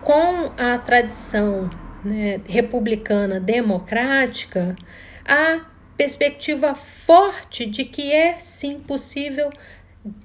com 0.00 0.52
a 0.56 0.78
tradição 0.78 1.68
né, 2.04 2.40
republicana 2.46 3.40
democrática, 3.40 4.76
a 5.26 5.66
perspectiva 6.00 6.74
forte 6.74 7.66
de 7.66 7.84
que 7.84 8.10
é 8.10 8.38
sim 8.38 8.80
possível 8.80 9.52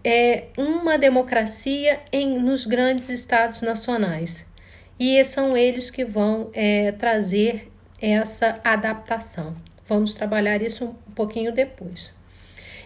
é, 0.06 0.46
uma 0.58 0.98
democracia 0.98 2.00
em, 2.14 2.40
nos 2.40 2.66
grandes 2.66 3.10
estados 3.10 3.62
nacionais. 3.62 4.50
E 4.98 5.22
são 5.26 5.58
eles 5.58 5.92
que 5.92 6.06
vão 6.06 6.50
é, 6.54 6.94
trazer 6.94 7.70
essa 8.02 8.58
adaptação. 8.64 9.54
Vamos 9.86 10.14
trabalhar 10.14 10.62
isso 10.62 10.96
um 11.06 11.12
pouquinho 11.12 11.52
depois. 11.52 12.16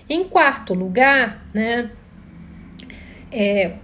Em 0.09 0.23
quarto 0.23 0.73
lugar, 0.73 1.47
né, 1.53 1.91
é, 3.31 3.75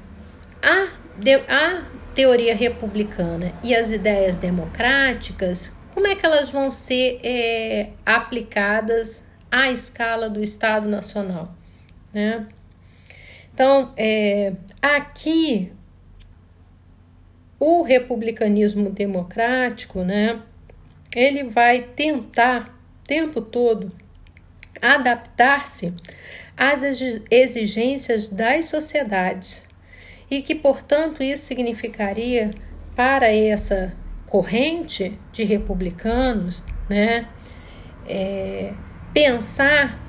a, 0.63 0.87
de, 1.15 1.35
a 1.47 1.85
teoria 2.15 2.55
republicana 2.55 3.53
e 3.61 3.75
as 3.75 3.91
ideias 3.91 4.35
democráticas 4.39 5.75
como 5.95 6.07
é 6.07 6.15
que 6.15 6.25
elas 6.25 6.49
vão 6.49 6.73
ser 6.73 7.21
é, 7.23 7.91
aplicadas 8.05 9.25
à 9.49 9.71
escala 9.71 10.29
do 10.29 10.43
Estado 10.43 10.89
Nacional? 10.89 11.55
Né? 12.13 12.45
Então, 13.53 13.93
é, 13.95 14.51
aqui, 14.81 15.71
o 17.57 17.81
republicanismo 17.81 18.89
democrático, 18.89 20.03
né, 20.03 20.41
ele 21.15 21.45
vai 21.45 21.79
tentar, 21.95 22.77
o 23.01 23.07
tempo 23.07 23.39
todo, 23.39 23.89
adaptar-se 24.81 25.93
às 26.57 26.83
exigências 27.31 28.27
das 28.27 28.65
sociedades 28.65 29.63
e 30.29 30.41
que, 30.41 30.55
portanto, 30.55 31.23
isso 31.23 31.45
significaria 31.45 32.51
para 32.93 33.33
essa 33.33 33.95
corrente 34.27 35.17
de 35.31 35.43
republicanos, 35.43 36.63
né, 36.89 37.27
é, 38.07 38.73
pensar 39.13 39.99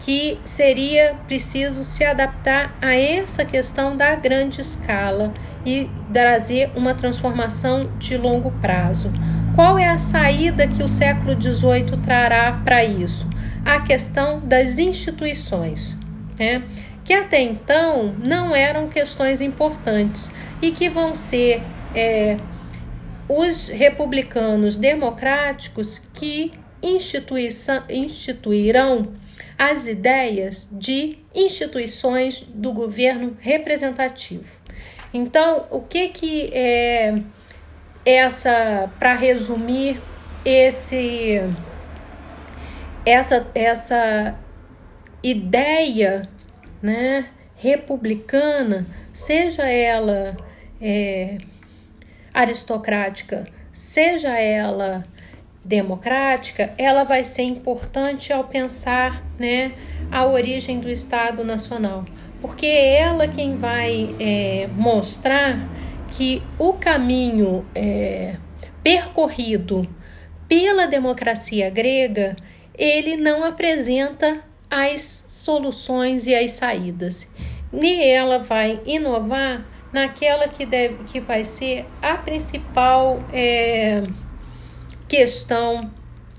que 0.00 0.38
seria 0.44 1.16
preciso 1.26 1.82
se 1.82 2.04
adaptar 2.04 2.76
a 2.80 2.94
essa 2.94 3.44
questão 3.44 3.96
da 3.96 4.14
grande 4.14 4.60
escala 4.60 5.34
e 5.66 5.90
trazer 6.12 6.70
uma 6.76 6.94
transformação 6.94 7.90
de 7.98 8.16
longo 8.16 8.50
prazo. 8.60 9.12
Qual 9.56 9.76
é 9.76 9.88
a 9.88 9.98
saída 9.98 10.68
que 10.68 10.82
o 10.82 10.88
século 10.88 11.40
XVIII 11.40 11.96
trará 12.04 12.52
para 12.64 12.84
isso? 12.84 13.28
A 13.64 13.80
questão 13.80 14.38
das 14.38 14.78
instituições, 14.78 15.98
né? 16.38 16.62
que 17.08 17.14
até 17.14 17.40
então 17.40 18.14
não 18.22 18.54
eram 18.54 18.86
questões 18.86 19.40
importantes 19.40 20.30
e 20.60 20.70
que 20.70 20.90
vão 20.90 21.14
ser 21.14 21.62
é, 21.94 22.36
os 23.28 23.68
republicanos 23.68 24.76
democráticos 24.76 26.00
que 26.14 26.52
instituirão 27.90 29.12
as 29.58 29.86
ideias 29.86 30.68
de 30.70 31.18
instituições 31.34 32.42
do 32.42 32.72
governo 32.72 33.36
representativo. 33.40 34.56
Então, 35.12 35.66
o 35.70 35.80
que 35.80 36.08
que 36.08 36.50
é 36.52 37.18
essa, 38.06 38.90
para 38.98 39.14
resumir, 39.14 40.00
esse 40.44 41.40
essa 43.04 43.46
essa 43.54 44.38
ideia, 45.22 46.28
né, 46.80 47.28
republicana, 47.56 48.86
seja 49.12 49.66
ela 49.68 50.36
é, 50.80 51.38
aristocrática, 52.38 53.48
seja 53.72 54.38
ela 54.38 55.04
democrática, 55.64 56.72
ela 56.78 57.02
vai 57.02 57.24
ser 57.24 57.42
importante 57.42 58.32
ao 58.32 58.44
pensar 58.44 59.24
né, 59.36 59.72
a 60.08 60.24
origem 60.24 60.78
do 60.78 60.88
Estado 60.88 61.42
Nacional, 61.44 62.04
porque 62.40 62.66
é 62.66 63.00
ela 63.00 63.26
quem 63.26 63.56
vai 63.56 64.14
é, 64.20 64.68
mostrar 64.72 65.68
que 66.12 66.40
o 66.56 66.74
caminho 66.74 67.66
é, 67.74 68.36
percorrido 68.84 69.88
pela 70.46 70.86
democracia 70.86 71.68
grega 71.68 72.36
ele 72.72 73.16
não 73.16 73.42
apresenta 73.42 74.44
as 74.70 75.24
soluções 75.26 76.28
e 76.28 76.34
as 76.36 76.52
saídas. 76.52 77.28
E 77.72 78.00
ela 78.00 78.38
vai 78.38 78.80
inovar 78.86 79.66
naquela 79.98 80.46
que, 80.46 80.64
deve, 80.64 81.02
que 81.04 81.18
vai 81.18 81.42
ser 81.42 81.84
a 82.00 82.16
principal 82.16 83.20
é, 83.32 84.04
questão 85.08 85.90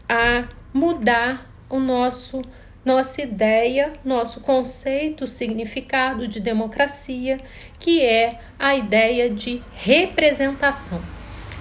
a 0.08 0.45
mudar 0.74 1.52
o 1.69 1.80
nosso 1.80 2.41
nossa 2.86 3.22
ideia, 3.22 3.93
nosso 4.06 4.39
conceito, 4.39 5.28
significado 5.28 6.28
de 6.28 6.39
democracia, 6.39 7.38
que 7.78 8.02
é 8.02 8.39
a 8.58 8.74
ideia 8.74 9.30
de 9.30 9.62
representação. 9.74 11.00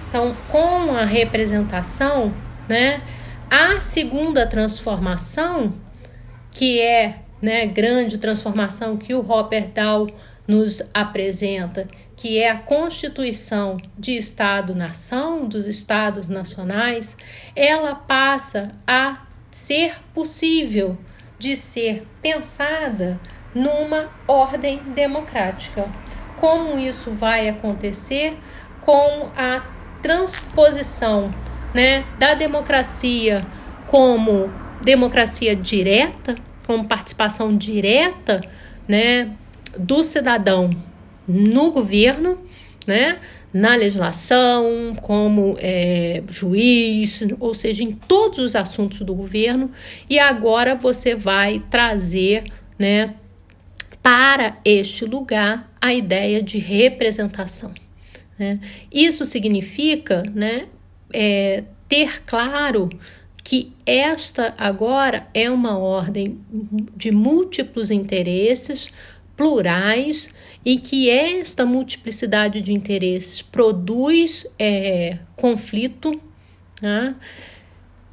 Então, 0.07 0.35
com 0.49 0.95
a 0.95 1.03
representação, 1.03 2.33
né, 2.67 3.01
a 3.51 3.81
segunda 3.81 4.47
transformação, 4.47 5.73
que 6.51 6.79
é 6.79 7.19
né, 7.41 7.67
grande 7.67 8.17
transformação 8.17 8.97
que 8.97 9.13
o 9.13 9.21
Robert 9.21 9.67
Dahl 9.67 10.07
nos 10.49 10.81
apresenta, 10.95 11.87
que 12.17 12.39
é 12.39 12.49
a 12.49 12.57
constituição 12.57 13.77
de 13.95 14.17
Estado-nação, 14.17 15.47
dos 15.47 15.67
Estados 15.67 16.27
nacionais, 16.27 17.15
ela 17.55 17.93
passa 17.93 18.69
a 18.87 19.27
ser 19.51 19.93
possível 20.11 20.97
de 21.37 21.55
ser 21.55 22.03
pensada 22.19 23.19
numa 23.53 24.09
ordem 24.27 24.79
democrática. 24.95 25.87
Como 26.37 26.79
isso 26.79 27.11
vai 27.11 27.47
acontecer 27.47 28.35
com 28.81 29.29
a 29.37 29.63
transposição 30.01 31.31
né, 31.75 32.03
da 32.17 32.33
democracia 32.33 33.45
como 33.85 34.51
democracia 34.81 35.55
direta, 35.55 36.33
como 36.65 36.87
participação 36.87 37.55
direta 37.55 38.41
né, 38.87 39.31
do 39.77 40.03
cidadão 40.03 40.69
no 41.27 41.71
governo, 41.71 42.39
né? 42.87 43.19
na 43.53 43.75
legislação, 43.75 44.95
como 45.01 45.55
é, 45.59 46.21
juiz, 46.29 47.23
ou 47.39 47.55
seja, 47.55 47.83
em 47.83 47.91
todos 47.91 48.39
os 48.39 48.55
assuntos 48.55 48.99
do 49.01 49.15
governo, 49.15 49.71
e 50.09 50.19
agora 50.19 50.75
você 50.75 51.15
vai 51.15 51.63
trazer 51.69 52.43
né, 52.77 53.15
para 54.03 54.57
este 54.63 55.03
lugar 55.05 55.71
a 55.81 55.93
ideia 55.93 56.43
de 56.43 56.59
representação. 56.59 57.73
Né? 58.37 58.59
Isso 58.91 59.25
significa 59.25 60.23
né, 60.33 60.67
é, 61.11 61.63
ter 61.87 62.21
claro 62.23 62.89
que 63.43 63.73
esta 63.83 64.53
agora 64.59 65.27
é 65.33 65.49
uma 65.49 65.75
ordem 65.75 66.39
de 66.95 67.09
múltiplos 67.09 67.89
interesses 67.89 68.91
plurais 69.39 70.29
e 70.65 70.77
que 70.77 71.09
esta 71.09 71.65
multiplicidade 71.65 72.61
de 72.61 72.73
interesses 72.73 73.41
produz 73.41 74.45
é, 74.59 75.17
conflito. 75.37 76.19
Né? 76.81 77.15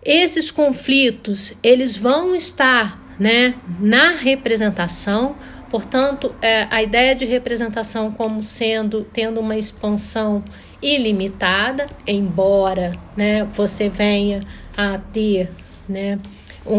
Esses 0.05 0.53
conflitos 0.53 1.53
eles 1.65 1.97
vão 1.97 2.33
estar 2.37 3.05
né, 3.19 3.57
na 3.81 4.11
representação, 4.13 5.35
portanto, 5.69 6.33
é, 6.41 6.69
a 6.71 6.81
ideia 6.81 7.13
de 7.17 7.25
representação 7.25 8.13
como 8.13 8.45
sendo 8.45 9.03
tendo 9.03 9.41
uma 9.41 9.57
expansão 9.57 10.45
ilimitada, 10.81 11.89
embora 12.07 12.93
né, 13.17 13.43
você 13.53 13.89
venha 13.89 14.45
a 14.77 14.97
ter 14.97 15.51
né, 15.89 16.21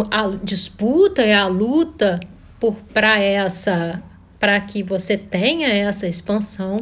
a 0.10 0.28
disputa 0.42 1.26
e 1.26 1.34
a 1.34 1.48
luta 1.48 2.18
para 2.94 3.20
essa 3.20 4.02
para 4.40 4.60
que 4.60 4.84
você 4.84 5.18
tenha 5.18 5.68
essa 5.70 6.08
expansão, 6.08 6.82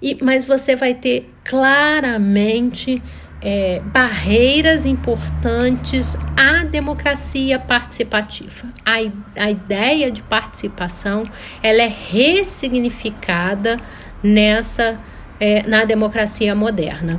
e, 0.00 0.18
mas 0.20 0.44
você 0.44 0.74
vai 0.74 0.94
ter 0.94 1.32
claramente 1.44 3.00
é, 3.40 3.80
barreiras 3.86 4.86
importantes 4.86 6.16
à 6.36 6.64
democracia 6.64 7.58
participativa. 7.58 8.68
A, 8.84 8.94
a 9.40 9.50
ideia 9.50 10.10
de 10.10 10.22
participação 10.22 11.24
ela 11.62 11.82
é 11.82 11.92
ressignificada 12.10 13.78
nessa 14.22 14.98
é, 15.40 15.66
na 15.66 15.84
democracia 15.84 16.54
moderna, 16.54 17.18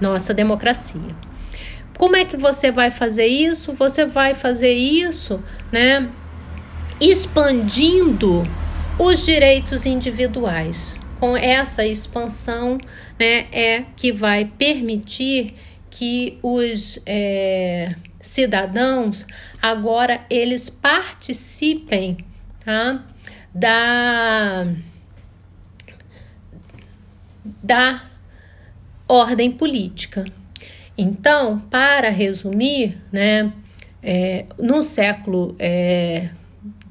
nossa 0.00 0.32
democracia. 0.32 1.14
Como 1.98 2.16
é 2.16 2.24
que 2.24 2.36
você 2.36 2.72
vai 2.72 2.90
fazer 2.90 3.26
isso? 3.26 3.74
Você 3.74 4.06
vai 4.06 4.32
fazer 4.32 4.72
isso, 4.72 5.38
né? 5.70 6.08
Expandindo 6.98 8.48
os 8.98 9.24
direitos 9.24 9.86
individuais. 9.86 10.94
Com 11.18 11.36
essa 11.36 11.86
expansão, 11.86 12.78
né, 13.18 13.46
é 13.52 13.84
que 13.96 14.12
vai 14.12 14.44
permitir 14.44 15.54
que 15.88 16.38
os 16.42 16.98
é, 17.06 17.94
cidadãos 18.20 19.26
agora 19.60 20.24
eles 20.28 20.68
participem 20.68 22.18
tá, 22.64 23.04
da 23.54 24.66
da 27.62 28.02
ordem 29.06 29.50
política. 29.50 30.24
Então, 30.96 31.58
para 31.58 32.08
resumir, 32.08 33.00
né, 33.10 33.52
é, 34.02 34.46
no 34.58 34.82
século 34.82 35.54
é, 35.58 36.30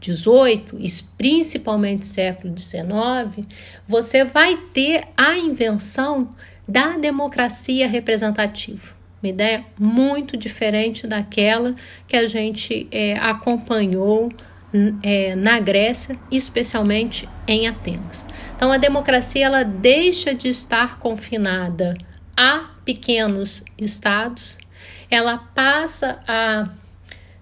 18 0.02 0.78
e 0.80 0.88
principalmente 1.16 2.06
século 2.06 2.58
XIX, 2.58 3.48
você 3.88 4.26
vai 4.26 4.58
ter 4.74 5.08
a 5.16 5.38
invenção 5.38 6.36
da 6.68 6.98
democracia 6.98 7.88
representativa. 7.88 8.94
Uma 9.22 9.30
ideia 9.30 9.64
muito 9.78 10.36
diferente 10.36 11.06
daquela 11.06 11.76
que 12.08 12.18
a 12.18 12.26
gente 12.26 12.88
é, 12.92 13.14
acompanhou 13.20 14.30
é, 15.04 15.36
na 15.36 15.60
Grécia, 15.60 16.18
especialmente 16.32 17.30
em 17.48 17.68
Atenas. 17.68 18.26
Então, 18.56 18.72
a 18.72 18.78
democracia 18.78 19.46
ela 19.46 19.64
deixa 19.64 20.34
de 20.34 20.48
estar 20.48 20.98
confinada 20.98 21.96
a 22.36 22.72
pequenos 22.84 23.64
estados, 23.78 24.58
ela 25.10 25.38
passa 25.38 26.20
a 26.28 26.70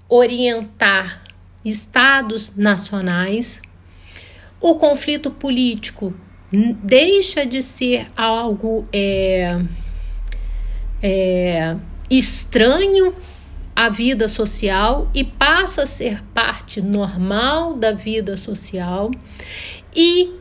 orientar 0.10 1.29
estados 1.64 2.56
nacionais. 2.56 3.62
O 4.62 4.76
conflito 4.76 5.32
político 5.32 6.14
deixa 6.52 7.46
de 7.46 7.62
ser 7.62 8.08
algo 8.16 8.88
é, 8.92 9.60
é, 11.02 11.76
estranho 12.10 13.14
à 13.76 13.90
vida 13.90 14.28
social 14.28 15.10
e 15.14 15.24
passa 15.24 15.84
a 15.84 15.88
ser 15.88 16.24
parte 16.34 16.82
normal 16.82 17.76
da 17.76 17.92
vida 17.92 18.36
social 18.36 19.12
e 19.96 20.34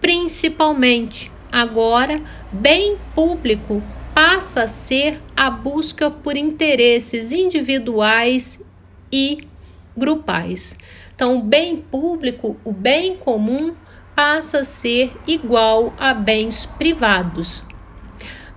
principalmente 0.00 1.30
agora 1.50 2.20
bem 2.50 2.96
público 3.14 3.82
passa 4.14 4.64
a 4.64 4.68
ser 4.68 5.20
a 5.34 5.48
busca 5.48 6.10
por 6.10 6.36
interesses 6.36 7.32
individuais 7.32 8.62
e 9.10 9.38
grupais. 9.96 10.76
Então, 11.14 11.38
o 11.38 11.42
bem 11.42 11.76
público, 11.76 12.56
o 12.64 12.72
bem 12.72 13.16
comum, 13.16 13.74
passa 14.14 14.60
a 14.60 14.64
ser 14.64 15.12
igual 15.26 15.94
a 15.98 16.12
bens 16.12 16.66
privados. 16.66 17.62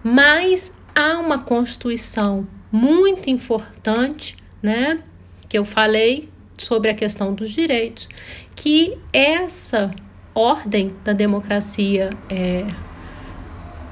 Mas 0.03 0.73
há 0.93 1.17
uma 1.17 1.39
constituição 1.39 2.47
muito 2.71 3.29
importante, 3.29 4.35
né, 4.61 4.99
que 5.47 5.57
eu 5.57 5.65
falei 5.65 6.29
sobre 6.57 6.89
a 6.89 6.93
questão 6.93 7.33
dos 7.33 7.51
direitos, 7.51 8.09
que 8.55 8.97
essa 9.11 9.91
ordem 10.33 10.93
da 11.03 11.13
democracia 11.13 12.09
é, 12.29 12.65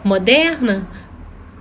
moderna 0.03 0.87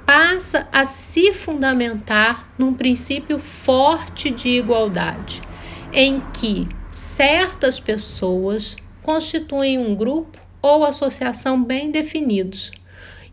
passa 0.04 0.66
a 0.72 0.84
se 0.84 1.32
fundamentar 1.32 2.52
num 2.58 2.74
princípio 2.74 3.38
forte 3.38 4.30
de 4.30 4.48
igualdade, 4.48 5.40
em 5.92 6.20
que 6.32 6.68
certas 6.90 7.78
pessoas 7.78 8.76
constituem 9.02 9.78
um 9.78 9.94
grupo 9.94 10.38
ou 10.60 10.84
associação 10.84 11.62
bem 11.62 11.90
definidos, 11.90 12.70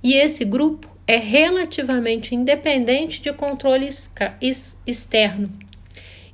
e 0.01 0.13
esse 0.13 0.43
grupo 0.43 0.87
é 1.05 1.17
relativamente 1.17 2.35
independente 2.35 3.21
de 3.21 3.33
controle 3.33 3.89
externo. 4.85 5.51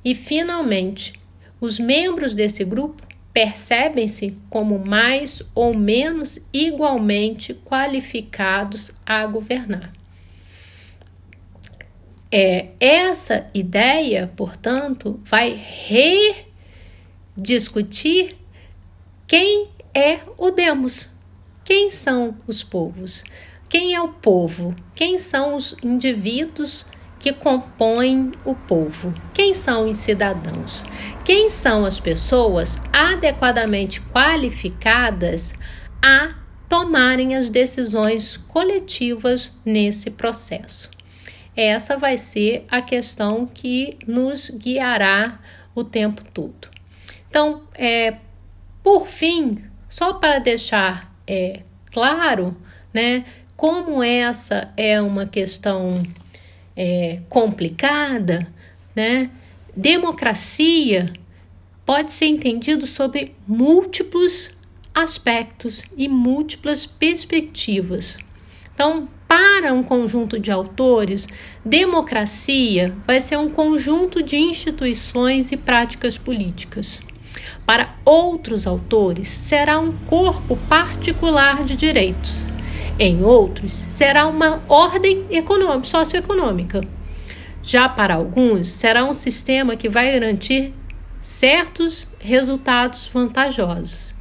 E, 0.04 0.14
finalmente, 0.14 1.14
os 1.60 1.78
membros 1.78 2.34
desse 2.34 2.64
grupo 2.64 3.02
percebem-se 3.32 4.36
como 4.48 4.78
mais 4.78 5.42
ou 5.54 5.74
menos 5.74 6.38
igualmente 6.52 7.52
qualificados 7.52 8.92
a 9.04 9.26
governar. 9.26 9.92
É, 12.30 12.70
essa 12.80 13.48
ideia, 13.54 14.32
portanto, 14.36 15.20
vai 15.24 15.60
rediscutir 17.36 18.36
quem 19.26 19.68
é 19.94 20.20
o 20.36 20.50
demos, 20.50 21.08
quem 21.64 21.90
são 21.90 22.36
os 22.46 22.62
povos, 22.62 23.24
quem 23.68 23.94
é 23.94 24.00
o 24.00 24.08
povo, 24.08 24.74
quem 24.94 25.18
são 25.18 25.56
os 25.56 25.76
indivíduos 25.82 26.84
que 27.18 27.32
compõem 27.32 28.32
o 28.44 28.54
povo, 28.54 29.12
quem 29.32 29.54
são 29.54 29.88
os 29.90 29.98
cidadãos, 29.98 30.84
quem 31.24 31.50
são 31.50 31.84
as 31.84 31.98
pessoas 31.98 32.78
adequadamente 32.92 34.00
qualificadas 34.00 35.54
a 36.00 36.34
tomarem 36.68 37.34
as 37.34 37.48
decisões 37.48 38.36
coletivas 38.36 39.52
nesse 39.64 40.10
processo. 40.10 40.95
Essa 41.56 41.96
vai 41.96 42.18
ser 42.18 42.66
a 42.70 42.82
questão 42.82 43.46
que 43.46 43.96
nos 44.06 44.50
guiará 44.50 45.40
o 45.74 45.82
tempo 45.82 46.22
todo. 46.32 46.68
Então, 47.28 47.62
é, 47.74 48.16
por 48.82 49.06
fim, 49.06 49.64
só 49.88 50.14
para 50.14 50.38
deixar 50.38 51.14
é, 51.26 51.62
claro, 51.90 52.56
né, 52.92 53.24
como 53.56 54.02
essa 54.02 54.72
é 54.76 55.00
uma 55.00 55.24
questão 55.24 56.02
é, 56.76 57.20
complicada, 57.28 58.46
né, 58.94 59.30
democracia 59.74 61.12
pode 61.84 62.12
ser 62.12 62.26
entendido 62.26 62.86
sobre 62.86 63.34
múltiplos 63.46 64.50
aspectos 64.94 65.84
e 65.96 66.08
múltiplas 66.08 66.86
perspectivas. 66.86 68.16
Então, 68.74 69.08
para 69.28 69.72
um 69.72 69.82
conjunto 69.82 70.38
de 70.38 70.50
autores, 70.50 71.26
democracia 71.64 72.94
vai 73.06 73.20
ser 73.20 73.36
um 73.36 73.50
conjunto 73.50 74.22
de 74.22 74.36
instituições 74.36 75.50
e 75.50 75.56
práticas 75.56 76.16
políticas. 76.16 77.00
Para 77.64 77.94
outros 78.04 78.66
autores, 78.66 79.28
será 79.28 79.78
um 79.80 79.92
corpo 80.06 80.56
particular 80.68 81.64
de 81.64 81.74
direitos. 81.74 82.46
Em 82.98 83.22
outros, 83.24 83.72
será 83.72 84.26
uma 84.26 84.62
ordem 84.68 85.26
econômica, 85.30 85.84
socioeconômica. 85.84 86.80
Já 87.62 87.88
para 87.88 88.14
alguns, 88.14 88.68
será 88.68 89.04
um 89.04 89.12
sistema 89.12 89.74
que 89.74 89.88
vai 89.88 90.12
garantir 90.12 90.72
certos 91.20 92.06
resultados 92.20 93.10
vantajosos. 93.12 94.14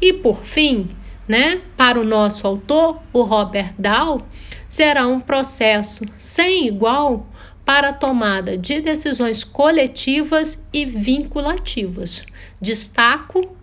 E 0.00 0.12
por 0.12 0.44
fim, 0.44 0.90
né? 1.28 1.60
Para 1.76 2.00
o 2.00 2.04
nosso 2.04 2.46
autor, 2.46 3.00
o 3.12 3.22
Robert 3.22 3.74
Dahl, 3.78 4.22
será 4.68 5.06
um 5.06 5.20
processo 5.20 6.04
sem 6.18 6.66
igual 6.66 7.26
para 7.64 7.90
a 7.90 7.92
tomada 7.92 8.56
de 8.56 8.80
decisões 8.80 9.44
coletivas 9.44 10.66
e 10.72 10.86
vinculativas. 10.86 12.24
Destaco 12.58 13.54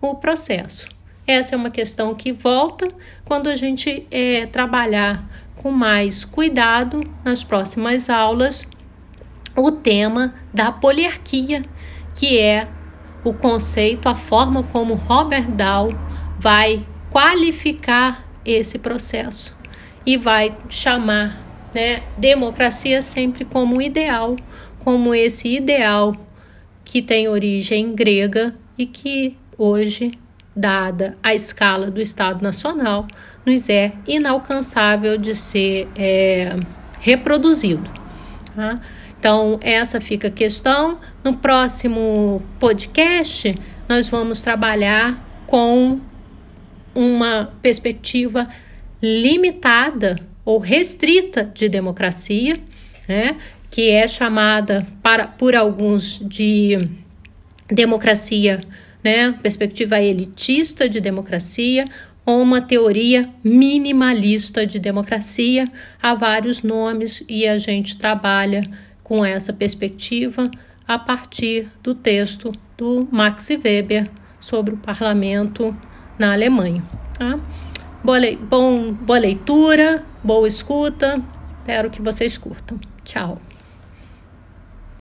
o 0.00 0.14
processo. 0.16 0.86
Essa 1.26 1.54
é 1.54 1.56
uma 1.56 1.70
questão 1.70 2.14
que 2.14 2.30
volta 2.30 2.86
quando 3.24 3.48
a 3.48 3.56
gente 3.56 4.06
é, 4.10 4.44
trabalhar 4.44 5.26
com 5.56 5.70
mais 5.70 6.26
cuidado 6.26 7.02
nas 7.24 7.42
próximas 7.42 8.10
aulas 8.10 8.68
o 9.56 9.70
tema 9.70 10.34
da 10.52 10.70
poliarquia, 10.70 11.64
que 12.14 12.38
é 12.38 12.68
o 13.24 13.32
conceito, 13.32 14.08
a 14.08 14.14
forma 14.14 14.62
como 14.64 14.94
Robert 14.94 15.50
Dahl 15.50 15.88
vai 16.38 16.86
qualificar 17.14 18.26
esse 18.44 18.76
processo 18.76 19.56
e 20.04 20.16
vai 20.16 20.52
chamar 20.68 21.40
né, 21.72 22.02
democracia 22.18 23.00
sempre 23.02 23.44
como 23.44 23.80
ideal, 23.80 24.34
como 24.80 25.14
esse 25.14 25.48
ideal 25.48 26.16
que 26.84 27.00
tem 27.00 27.28
origem 27.28 27.94
grega 27.94 28.52
e 28.76 28.84
que 28.84 29.36
hoje, 29.56 30.18
dada 30.56 31.16
a 31.22 31.32
escala 31.32 31.88
do 31.88 32.02
Estado 32.02 32.42
Nacional, 32.42 33.06
nos 33.46 33.68
é 33.68 33.92
inalcançável 34.08 35.16
de 35.16 35.36
ser 35.36 35.86
é, 35.94 36.56
reproduzido. 37.00 37.88
Tá? 38.56 38.80
Então, 39.16 39.60
essa 39.62 40.00
fica 40.00 40.26
a 40.26 40.32
questão. 40.32 40.98
No 41.22 41.36
próximo 41.36 42.42
podcast, 42.58 43.54
nós 43.88 44.08
vamos 44.08 44.40
trabalhar 44.40 45.24
com 45.46 46.00
uma 46.94 47.52
perspectiva 47.60 48.48
limitada 49.02 50.16
ou 50.44 50.58
restrita 50.58 51.50
de 51.54 51.68
democracia, 51.68 52.58
né, 53.08 53.36
que 53.70 53.90
é 53.90 54.06
chamada 54.06 54.86
para, 55.02 55.26
por 55.26 55.54
alguns 55.54 56.20
de 56.20 56.88
democracia, 57.68 58.60
né, 59.02 59.32
perspectiva 59.42 60.00
elitista 60.00 60.88
de 60.88 61.00
democracia, 61.00 61.84
ou 62.26 62.40
uma 62.40 62.60
teoria 62.60 63.28
minimalista 63.42 64.66
de 64.66 64.78
democracia. 64.78 65.66
Há 66.00 66.14
vários 66.14 66.62
nomes 66.62 67.22
e 67.28 67.46
a 67.46 67.58
gente 67.58 67.98
trabalha 67.98 68.62
com 69.02 69.24
essa 69.24 69.52
perspectiva 69.52 70.50
a 70.88 70.98
partir 70.98 71.68
do 71.82 71.94
texto 71.94 72.52
do 72.76 73.06
Max 73.10 73.48
Weber 73.50 74.08
sobre 74.40 74.74
o 74.74 74.78
parlamento 74.78 75.76
na 76.18 76.32
Alemanha. 76.32 76.82
Tá? 77.18 77.38
Boa, 78.02 78.18
le 78.18 78.36
bom, 78.36 78.92
boa 78.92 79.18
leitura, 79.18 80.04
boa 80.22 80.46
escuta. 80.46 81.22
Espero 81.60 81.90
que 81.90 82.02
vocês 82.02 82.36
curtam. 82.36 82.78
Tchau. 83.04 83.40